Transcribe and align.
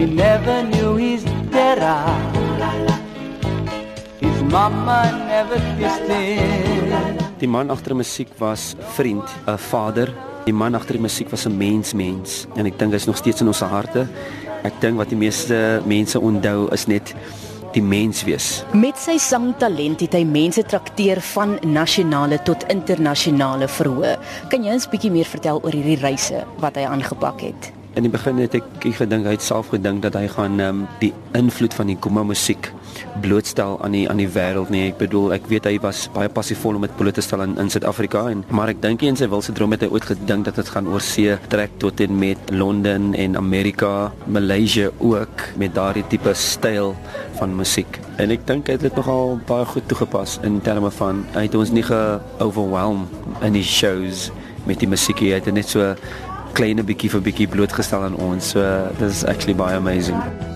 He 0.00 0.06
never 0.06 0.62
knew 0.64 0.96
his 0.96 1.22
daddy. 1.52 1.84
His 4.24 4.42
mama 4.48 5.12
never 5.28 5.60
kissed 5.76 6.08
him. 6.08 7.18
Die 7.36 7.48
man 7.48 7.68
agter 7.68 7.92
die 7.92 7.98
musiek 8.00 8.30
was 8.38 8.76
vriend, 8.96 9.28
'n 9.44 9.58
vader. 9.58 10.08
Die 10.46 10.54
man 10.56 10.74
agter 10.74 10.96
die 10.96 11.02
musiek 11.04 11.28
was 11.28 11.44
'n 11.44 11.56
mens 11.56 11.92
mens 11.92 12.46
en 12.56 12.64
ek 12.66 12.78
dink 12.78 12.94
is 12.94 13.04
nog 13.04 13.16
steeds 13.16 13.40
in 13.40 13.46
ons 13.46 13.60
harte. 13.60 14.08
Ek 14.62 14.72
dink 14.80 14.96
wat 14.96 15.08
die 15.08 15.16
meeste 15.16 15.82
mense 15.84 16.20
onthou 16.20 16.72
is 16.72 16.86
net 16.86 17.14
die 17.72 17.82
mens 17.82 18.24
wees. 18.24 18.64
Met 18.72 18.96
sy 18.96 19.18
sangtalent 19.18 20.00
het 20.00 20.12
hy 20.12 20.24
mense 20.24 20.62
trakteer 20.62 21.20
van 21.20 21.58
nasionale 21.62 22.42
tot 22.42 22.64
internasionale 22.68 23.68
verhoë. 23.68 24.16
Kan 24.48 24.64
jy 24.64 24.72
ons 24.72 24.88
bietjie 24.88 25.10
meer 25.10 25.28
vertel 25.28 25.60
oor 25.62 25.72
hierdie 25.72 26.00
reise 26.00 26.46
wat 26.58 26.76
hy 26.76 26.84
aangepak 26.84 27.40
het? 27.40 27.79
In 27.98 28.04
die 28.06 28.10
begin 28.12 28.38
het 28.38 28.54
ek 28.54 28.84
gedink 28.94 29.26
hy 29.26 29.32
het 29.34 29.42
self 29.42 29.72
gedink 29.72 30.04
dat 30.04 30.14
hy 30.14 30.28
gaan 30.30 30.60
um, 30.62 30.82
die 31.00 31.10
invloed 31.34 31.74
van 31.74 31.88
die 31.90 31.96
Kuma 31.98 32.22
musiek 32.22 32.68
blootstel 33.22 33.80
aan 33.82 33.96
die 33.96 34.04
aan 34.10 34.20
die 34.22 34.28
wêreld 34.30 34.70
nie. 34.70 34.84
Ek 34.92 35.00
bedoel, 35.00 35.32
ek 35.34 35.48
weet 35.50 35.66
hy 35.66 35.72
was 35.82 36.04
baie 36.14 36.30
passievol 36.30 36.78
om 36.78 36.86
dit 36.86 36.94
bloot 37.00 37.18
te 37.18 37.24
stel 37.26 37.42
in 37.42 37.56
in 37.58 37.72
Suid-Afrika 37.72 38.22
en 38.30 38.44
maar 38.54 38.70
ek 38.70 38.78
dink 38.84 39.02
in 39.02 39.18
sy 39.18 39.26
wilse 39.32 39.54
droom 39.58 39.74
het 39.74 39.82
hy 39.82 39.90
ooit 39.90 40.06
gedink 40.06 40.46
dat 40.46 40.60
dit 40.62 40.70
gaan 40.70 40.86
oor 40.92 41.02
see 41.02 41.34
trek 41.50 41.74
tot 41.82 41.98
en 42.04 42.14
met 42.20 42.54
Londen 42.54 43.10
en 43.18 43.34
Amerika, 43.40 44.12
Maleisië 44.30 44.92
ook 44.98 45.48
met 45.58 45.74
daardie 45.74 46.06
tipe 46.14 46.34
styl 46.38 46.94
van 47.40 47.58
musiek. 47.58 47.98
En 48.22 48.30
ek 48.30 48.46
dink 48.46 48.70
hy 48.70 48.78
het 48.78 48.86
dit 48.86 49.02
nogal 49.02 49.40
baie 49.50 49.66
goed 49.66 49.90
toegepas 49.90 50.38
in 50.46 50.62
terme 50.62 50.94
van 51.00 51.24
hy 51.34 51.48
het 51.48 51.58
ons 51.58 51.74
nie 51.74 51.86
ge-overwhelm 51.90 53.08
in 53.42 53.58
die 53.58 53.66
shows 53.66 54.28
met 54.68 54.78
die 54.78 54.90
musiek 54.90 55.22
hy 55.24 55.38
het 55.38 55.50
net 55.50 55.70
so 55.72 55.94
kleine 56.56 56.84
bietjie 56.86 57.10
vir 57.12 57.26
bietjie 57.30 57.50
blootgestel 57.50 58.08
aan 58.08 58.16
ons. 58.20 58.54
So 58.54 58.64
dis 58.98 59.24
actually 59.24 59.58
baie 59.58 59.76
amazing. 59.76 60.49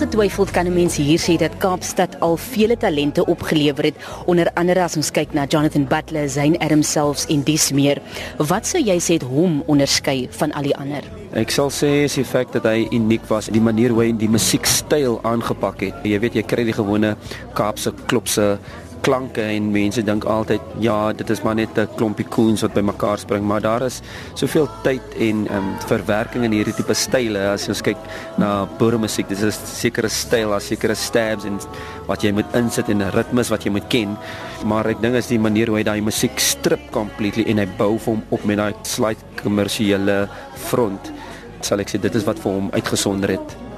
Ongetwyfeld 0.00 0.50
kan 0.50 0.66
'n 0.66 0.72
mens 0.72 0.96
hier 0.96 1.20
sê 1.20 1.36
dat 1.36 1.56
Kaapstad 1.58 2.20
al 2.20 2.36
vele 2.36 2.76
talente 2.76 3.24
opgelewer 3.26 3.84
het, 3.84 3.94
onder 4.24 4.50
andere 4.54 4.82
as 4.82 4.96
ons 4.96 5.10
kyk 5.10 5.32
na 5.32 5.44
Jonathan 5.44 5.84
Butler, 5.84 6.28
Zayn 6.28 6.58
Adams 6.58 6.90
selfs 6.90 7.26
en 7.26 7.42
dis 7.42 7.72
meer. 7.72 8.00
Wat 8.36 8.66
sou 8.66 8.82
jy 8.82 8.96
sê 8.98 9.12
het 9.12 9.22
hom 9.22 9.62
onderskei 9.66 10.28
van 10.30 10.52
al 10.52 10.62
die 10.62 10.76
ander? 10.76 11.04
Ek 11.32 11.50
sal 11.50 11.68
sê 11.70 12.04
is 12.04 12.14
die 12.14 12.24
feit 12.24 12.52
dat 12.52 12.64
hy 12.64 12.88
uniek 12.90 13.28
was, 13.28 13.46
die 13.46 13.60
manier 13.60 13.90
hoe 13.90 14.02
hy 14.02 14.12
die 14.16 14.28
musiekstyl 14.28 15.20
aangepak 15.22 15.80
het. 15.80 15.94
Jy 16.02 16.18
weet 16.18 16.34
jy 16.34 16.42
kry 16.42 16.64
die 16.64 16.72
gewone 16.72 17.16
Kaapse 17.52 17.92
klopse 18.06 18.58
klanke 19.00 19.42
en 19.42 19.70
mense 19.72 20.02
dink 20.04 20.24
altyd 20.24 20.60
ja, 20.84 21.12
dit 21.16 21.30
is 21.30 21.42
maar 21.42 21.54
net 21.54 21.78
'n 21.78 21.88
klompie 21.96 22.24
koens 22.24 22.62
wat 22.62 22.74
bymekaar 22.74 23.18
spring, 23.18 23.44
maar 23.44 23.60
daar 23.60 23.82
is 23.82 24.00
soveel 24.34 24.68
tyd 24.82 25.02
en 25.18 25.46
um, 25.54 25.74
verwerking 25.86 26.44
in 26.44 26.52
hierdie 26.52 26.74
tipe 26.74 26.94
style 26.94 27.38
as 27.38 27.66
jy 27.66 27.74
kyk 27.82 27.98
na 28.38 28.66
boeremusiek. 28.78 29.28
Dis 29.28 29.42
'n 29.42 29.52
sekere 29.52 30.08
styl, 30.08 30.54
'n 30.54 30.60
sekere 30.60 30.94
stabs 30.94 31.44
en 31.44 31.58
wat 32.06 32.22
jy 32.22 32.32
moet 32.32 32.54
insit 32.54 32.88
en 32.88 33.02
'n 33.02 33.10
ritmes 33.10 33.48
wat 33.48 33.64
jy 33.64 33.70
moet 33.70 33.88
ken. 33.88 34.16
Maar 34.64 34.86
ek 34.86 35.00
dink 35.00 35.14
is 35.14 35.26
die 35.26 35.38
manier 35.38 35.66
hoe 35.68 35.76
hy 35.76 35.84
daai 35.84 36.00
musiek 36.00 36.38
strip 36.38 36.90
completely 36.90 37.44
en 37.46 37.58
hy 37.58 37.66
bou 37.78 37.98
vir 37.98 38.14
hom 38.14 38.22
op 38.30 38.44
met 38.44 38.56
daai 38.56 38.74
slide 38.82 39.20
kommersiële 39.42 40.28
front. 40.54 41.12
Sal 41.60 41.80
ek 41.80 41.88
sê 41.88 42.00
dit 42.00 42.14
is 42.14 42.24
wat 42.24 42.38
vir 42.38 42.52
hom 42.52 42.70
uitgesonder 42.72 43.30
het. 43.30 43.69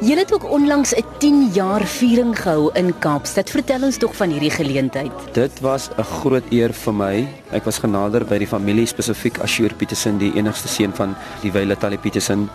Julle 0.00 0.20
het 0.20 0.32
ook 0.32 0.50
onlangs 0.50 0.94
'n 0.94 1.04
10 1.18 1.48
jaar 1.52 1.84
viering 1.86 2.38
gehou 2.38 2.70
in 2.72 2.98
Kaapstad. 2.98 3.50
Vertel 3.50 3.82
ons 3.82 3.96
tog 3.96 4.16
van 4.16 4.30
hierdie 4.30 4.50
geleentheid. 4.50 5.12
Dit 5.32 5.60
was 5.60 5.88
'n 5.96 6.02
groot 6.02 6.42
eer 6.50 6.72
vir 6.72 6.94
my. 6.94 7.28
Ek 7.50 7.64
was 7.64 7.78
genader 7.78 8.24
by 8.24 8.38
die 8.38 8.46
familie 8.46 8.86
spesifiek 8.86 9.38
Assur 9.38 9.74
Petersen, 9.74 10.18
die 10.18 10.34
enigste 10.34 10.68
seun 10.68 10.92
van 10.94 11.16
die 11.40 11.52
Wyle 11.52 11.76
Talie 11.76 11.98
Petersen. 11.98 12.50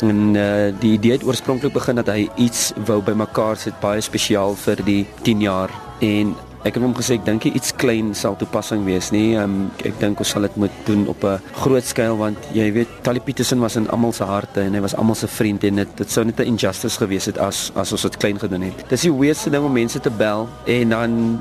En 0.00 0.34
uh, 0.34 0.72
die 0.80 0.92
idee 0.92 1.12
het 1.12 1.24
oorspronklik 1.24 1.72
begin 1.72 1.94
dat 1.94 2.06
hy 2.06 2.30
iets 2.36 2.72
wou 2.86 3.02
bymekaar 3.02 3.56
sit 3.56 3.80
baie 3.80 4.00
spesiaal 4.00 4.54
vir 4.54 4.84
die 4.84 5.06
10 5.22 5.40
jaar 5.40 5.70
en 6.00 6.34
Ek 6.64 6.78
het 6.78 6.80
hom 6.80 6.94
gesê 6.96 7.18
ek 7.18 7.26
dink 7.26 7.44
iets 7.44 7.74
klein 7.76 8.14
sal 8.16 8.38
toepassing 8.40 8.86
wees 8.86 9.10
nie. 9.12 9.34
Um, 9.36 9.66
ek 9.84 9.98
dink 10.00 10.22
ons 10.22 10.30
sal 10.32 10.46
dit 10.46 10.54
moet 10.62 10.72
doen 10.86 11.02
op 11.12 11.24
'n 11.28 11.42
groot 11.60 11.84
skaal 11.84 12.16
want 12.16 12.38
jy 12.56 12.72
weet 12.72 12.88
Tali 13.04 13.20
Petersen 13.20 13.60
was 13.60 13.76
in 13.76 13.88
almal 13.90 14.12
se 14.12 14.24
harte 14.24 14.60
en 14.62 14.72
hy 14.72 14.80
was 14.80 14.96
almal 14.96 15.14
se 15.14 15.28
vriend 15.28 15.64
en 15.64 15.76
dit 15.76 15.96
dit 15.96 16.10
sou 16.10 16.24
net 16.24 16.40
'n 16.40 16.46
injustice 16.46 16.96
gewees 16.96 17.26
het 17.26 17.38
as 17.38 17.70
as 17.74 17.92
ons 17.92 18.02
dit 18.02 18.16
klein 18.16 18.38
gedoen 18.38 18.62
het. 18.62 18.88
Dis 18.88 19.02
die 19.02 19.12
weerste 19.12 19.50
ding 19.50 19.64
om 19.64 19.72
mense 19.72 20.00
te 20.00 20.10
bel 20.10 20.48
en 20.66 20.88
dan 20.88 21.40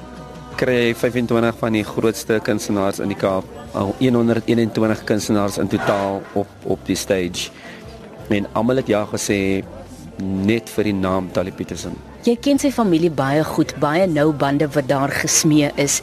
kry 0.57 0.73
jy 0.73 0.95
25 0.95 1.55
van 1.57 1.71
die 1.71 1.83
grootste 1.83 2.39
kunstenaars 2.43 2.99
in 2.99 3.07
die 3.07 3.17
Kaap, 3.17 3.45
al 3.73 3.95
121 3.99 5.03
kunstenaars 5.03 5.57
in 5.57 5.67
totaal 5.67 6.21
op 6.33 6.47
op 6.63 6.79
die 6.85 6.95
stage. 6.95 7.49
En 8.29 8.45
almal 8.53 8.75
het 8.75 8.87
ja 8.87 9.05
gesê 9.05 9.63
net 10.21 10.69
vir 10.69 10.83
die 10.83 10.93
naam 10.93 11.29
Tali 11.33 11.51
Petersen. 11.51 11.95
Jy 12.23 12.37
ken 12.39 12.59
sy 12.59 12.71
familie 12.71 13.11
baie 13.11 13.43
goed, 13.43 13.73
baie 13.79 14.07
nou 14.07 14.31
bande 14.31 14.69
wat 14.71 14.87
daar 14.87 15.11
gesmee 15.11 15.71
is. 15.75 16.01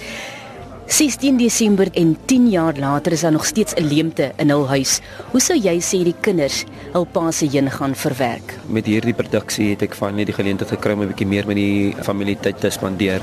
16 0.90 1.36
Desember 1.38 1.86
en 1.94 2.16
10 2.26 2.48
jaar 2.50 2.74
later 2.74 3.12
is 3.12 3.20
daar 3.20 3.32
nog 3.32 3.46
steeds 3.46 3.74
'n 3.74 3.86
leemte 3.86 4.32
in 4.36 4.50
hul 4.50 4.66
huis. 4.68 5.00
Hoe 5.30 5.40
sou 5.40 5.58
jy 5.58 5.78
sê 5.80 6.02
die 6.04 6.14
kinders 6.20 6.64
hul 6.92 7.04
pa 7.04 7.30
se 7.30 7.46
heen 7.46 7.70
gaan 7.70 7.94
verwerk? 7.94 8.58
Met 8.66 8.86
hierdie 8.86 9.14
produksie 9.14 9.70
het 9.70 9.82
ek 9.82 9.94
van 9.94 10.14
net 10.14 10.26
die 10.26 10.34
geleentheid 10.34 10.70
gekry 10.70 10.92
om 10.92 11.02
'n 11.02 11.06
bietjie 11.06 11.26
meer 11.26 11.46
met 11.46 11.56
die 11.56 11.94
familie 12.02 12.36
tyd 12.40 12.60
te 12.60 12.70
spandeer. 12.70 13.22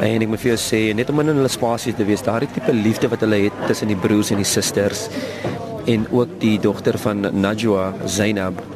En 0.00 0.22
ek 0.22 0.28
moet 0.28 0.40
vir 0.40 0.56
jou 0.56 0.58
sê 0.58 0.94
net 0.94 1.10
om 1.10 1.20
in 1.20 1.26
hulle 1.26 1.48
spasie 1.48 1.94
te 1.94 2.04
wees, 2.04 2.22
daardie 2.22 2.48
tipe 2.52 2.72
liefde 2.72 3.08
wat 3.08 3.20
hulle 3.20 3.42
het 3.44 3.66
tussen 3.66 3.88
die 3.88 3.96
broers 3.96 4.30
en 4.30 4.36
die 4.36 4.44
susters 4.44 5.08
en 5.86 6.06
ook 6.10 6.40
die 6.40 6.58
dogter 6.58 6.98
van 6.98 7.20
Najwa 7.40 7.94
Zainab 8.06 8.73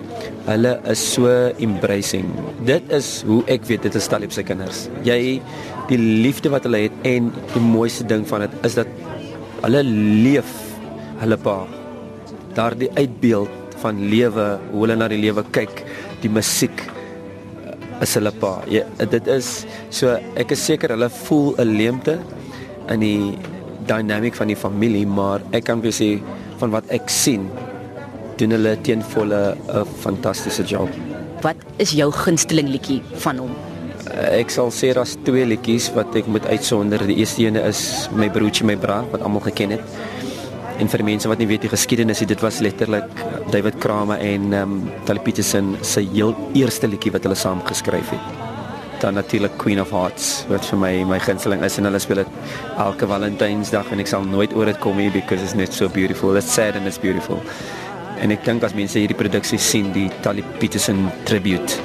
Hulle 0.49 0.79
is 0.89 0.97
so 0.97 1.29
embracing. 1.61 2.29
Dit 2.65 2.87
is 2.97 3.21
hoe 3.29 3.43
ek 3.53 3.67
weet 3.69 3.85
dit 3.85 3.97
is 4.01 4.07
Talib 4.09 4.33
se 4.33 4.41
kinders. 4.49 4.87
Jy 5.05 5.43
die 5.91 5.99
liefde 6.01 6.49
wat 6.55 6.65
hulle 6.65 6.87
het 6.87 7.09
en 7.09 7.29
die 7.53 7.61
mooiste 7.61 8.07
ding 8.09 8.25
van 8.31 8.47
dit 8.47 8.55
is 8.65 8.79
dat 8.79 8.89
hulle 9.61 9.83
leef 9.85 10.49
hulle 11.21 11.37
pa. 11.45 11.59
Daardie 12.57 12.89
uitbeeld 12.97 13.77
van 13.83 14.01
lewe, 14.09 14.47
hoe 14.73 14.83
hulle 14.87 14.97
na 14.97 15.11
die 15.13 15.21
lewe 15.21 15.45
kyk, 15.53 15.85
die 16.25 16.33
musiek 16.33 16.81
eh, 16.81 17.77
is 18.07 18.17
hulle 18.17 18.33
pa. 18.41 18.57
Ja, 18.73 18.89
dit 19.05 19.29
is 19.29 19.53
so 19.93 20.17
ek 20.41 20.57
is 20.57 20.65
seker 20.65 20.97
hulle 20.97 21.13
voel 21.27 21.61
'n 21.61 21.77
leemte 21.77 22.17
in 22.89 23.05
die 23.05 23.37
dynamiek 23.85 24.37
van 24.37 24.49
die 24.49 24.57
familie, 24.57 25.05
maar 25.05 25.45
ek 25.53 25.69
kan 25.69 25.85
vir 25.85 25.93
sê 25.93 26.15
van 26.57 26.73
wat 26.73 26.89
ek 26.89 27.13
sien 27.13 27.51
doen 28.39 28.55
hulle 28.57 28.77
teen 28.87 29.03
volle 29.15 29.57
'n 29.57 29.87
fantastiese 30.03 30.65
job. 30.65 30.89
Wat 31.43 31.57
is 31.77 31.91
jou 31.91 32.11
gunsteling 32.13 32.69
liedjie 32.69 33.03
van 33.25 33.39
hom? 33.39 33.51
Uh, 34.09 34.41
ek 34.41 34.51
sal 34.51 34.71
sê 34.73 34.93
daar's 34.97 35.17
twee 35.27 35.45
liedjies 35.47 35.91
wat 35.95 36.15
ek 36.17 36.27
moet 36.27 36.47
uitsonder. 36.47 37.05
Die 37.07 37.19
eerste 37.21 37.45
een 37.45 37.57
is 37.57 38.09
My 38.13 38.31
broertjie 38.31 38.67
my 38.67 38.77
bra 38.77 39.05
wat 39.13 39.23
almal 39.23 39.45
geken 39.45 39.71
het. 39.77 39.85
En 40.79 40.89
vir 40.89 41.03
mense 41.03 41.29
wat 41.29 41.41
nie 41.43 41.49
weet 41.51 41.65
die 41.67 41.71
geskiedenis, 41.73 42.21
dit 42.23 42.41
was 42.41 42.61
letterlik 42.63 43.23
David 43.51 43.79
Kramer 43.83 44.21
en 44.23 44.53
ehm 44.53 44.75
um, 44.75 44.91
Tali 45.05 45.21
Petersen 45.21 45.77
se 45.83 46.01
heel 46.01 46.37
eerste 46.55 46.87
liedjie 46.87 47.13
wat 47.13 47.27
hulle 47.27 47.35
saam 47.35 47.63
geskryf 47.67 48.13
het. 48.15 48.37
Dan 49.03 49.15
natuurlik 49.15 49.59
Queen 49.59 49.81
of 49.81 49.91
Hearts 49.91 50.45
wat 50.49 50.67
vir 50.71 50.79
my 50.79 50.93
my 51.05 51.19
gunsteling 51.19 51.63
is 51.67 51.79
en 51.79 51.91
hulle 51.91 51.99
speel 51.99 52.23
dit 52.23 52.31
elke 52.79 53.07
Valentynsdag 53.07 53.91
en 53.93 54.03
ek 54.03 54.11
sal 54.11 54.23
nooit 54.27 54.55
oor 54.55 54.71
dit 54.71 54.79
kom 54.79 54.97
nie 54.97 55.11
because 55.11 55.43
it's 55.43 55.55
net 55.55 55.75
so 55.75 55.89
beautiful. 55.89 56.37
It's 56.37 56.55
sad 56.55 56.77
and 56.77 56.87
it's 56.87 56.99
beautiful. 56.99 57.43
En 58.23 58.31
ek 58.35 58.45
dink 58.45 58.65
as 58.67 58.75
mense 58.75 58.99
hierdie 58.99 59.17
produksie 59.19 59.59
sien, 59.63 59.93
die 59.95 60.09
Tali 60.25 60.43
Petersen 60.59 61.07
tribute, 61.29 61.79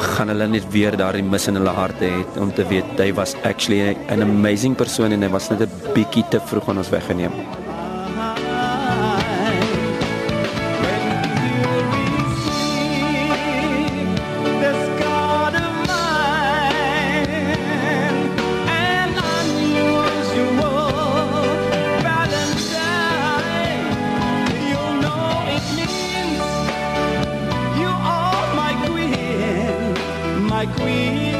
gaan 0.00 0.30
hulle 0.32 0.46
net 0.48 0.66
weer 0.72 0.96
daardie 0.96 1.24
mis 1.26 1.48
in 1.50 1.58
hulle 1.58 1.72
harte 1.76 2.08
hê 2.08 2.20
om 2.40 2.52
te 2.54 2.64
weet 2.70 2.98
hy 3.00 3.10
was 3.16 3.34
actually 3.44 3.96
'n 4.16 4.22
amazing 4.22 4.76
persoon 4.76 5.12
en 5.12 5.22
hy 5.22 5.30
was 5.30 5.50
net 5.50 5.62
'n 5.62 5.92
bietjie 5.94 6.24
te 6.30 6.40
vroeg 6.40 6.64
van 6.64 6.78
ons 6.78 6.90
weggeneem. 6.90 7.32
My 30.60 30.66
queen. 30.76 31.39